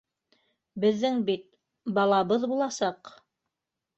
[0.85, 1.43] Беҙҙең бит...
[1.99, 3.15] балабыҙ буласаҡ...